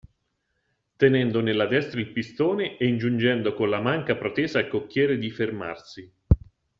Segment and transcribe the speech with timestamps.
[0.97, 6.11] Tenendo nella destra il pistone e ingiungendo colla manca protesa al cocchiere di fermarsi.